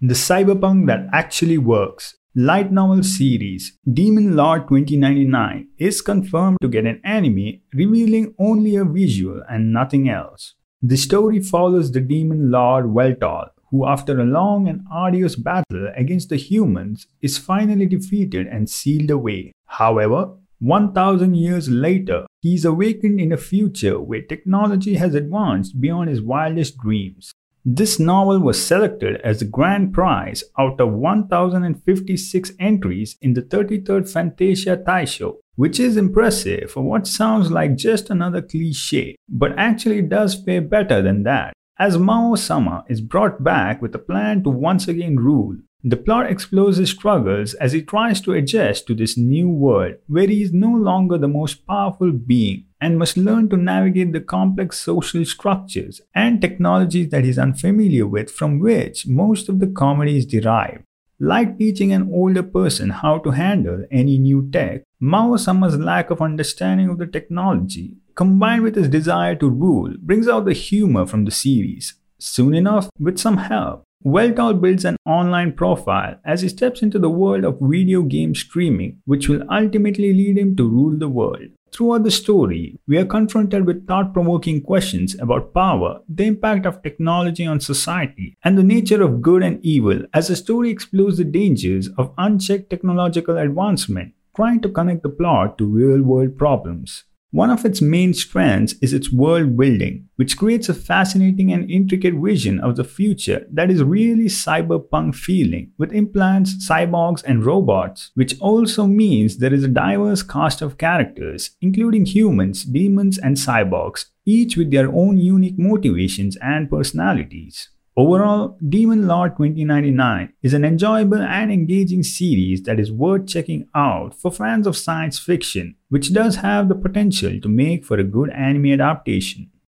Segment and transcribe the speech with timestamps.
[0.00, 2.16] The cyberpunk that actually works.
[2.34, 8.84] Light novel series Demon Lord 2099 is confirmed to get an anime revealing only a
[8.84, 10.54] visual and nothing else.
[10.80, 16.30] The story follows the demon lord Weltall, who, after a long and arduous battle against
[16.30, 19.52] the humans, is finally defeated and sealed away.
[19.66, 26.08] However, 1000 years later, he is awakened in a future where technology has advanced beyond
[26.08, 27.32] his wildest dreams.
[27.68, 34.08] This novel was selected as the grand prize out of 1056 entries in the 33rd
[34.08, 40.36] Fantasia Taisho, which is impressive for what sounds like just another cliche, but actually does
[40.36, 41.52] fare better than that.
[41.78, 45.56] As Mao Sama is brought back with a plan to once again rule,
[45.88, 50.26] the plot explores his struggles as he tries to adjust to this new world where
[50.26, 54.80] he is no longer the most powerful being and must learn to navigate the complex
[54.80, 60.16] social structures and technologies that he is unfamiliar with from which most of the comedy
[60.16, 60.82] is derived.
[61.20, 66.20] Like teaching an older person how to handle any new tech, Mao Sama's lack of
[66.20, 71.26] understanding of the technology, combined with his desire to rule, brings out the humor from
[71.26, 71.94] the series.
[72.18, 77.10] Soon enough, with some help, Weltall builds an online profile as he steps into the
[77.10, 81.48] world of video game streaming, which will ultimately lead him to rule the world.
[81.72, 86.84] Throughout the story, we are confronted with thought provoking questions about power, the impact of
[86.84, 91.24] technology on society, and the nature of good and evil as the story explores the
[91.24, 97.02] dangers of unchecked technological advancement, trying to connect the plot to real world problems.
[97.32, 102.14] One of its main strengths is its world building, which creates a fascinating and intricate
[102.14, 108.38] vision of the future that is really cyberpunk feeling, with implants, cyborgs, and robots, which
[108.40, 114.56] also means there is a diverse cast of characters, including humans, demons, and cyborgs, each
[114.56, 117.70] with their own unique motivations and personalities.
[117.98, 124.14] Overall, Demon Lord 2099 is an enjoyable and engaging series that is worth checking out
[124.14, 128.28] for fans of science fiction, which does have the potential to make for a good
[128.28, 129.50] anime adaptation.